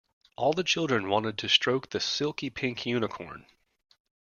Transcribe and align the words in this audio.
All 0.35 0.51
the 0.51 0.63
children 0.63 1.09
wanted 1.09 1.37
to 1.37 1.47
stroke 1.47 1.91
the 1.91 1.99
silky 1.99 2.49
pink 2.49 2.87
unicorn 2.87 3.45